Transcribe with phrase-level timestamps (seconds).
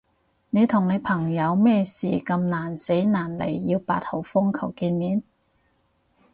[0.49, 5.21] 你同你朋友咩事咁難捨難離要八號風球見面？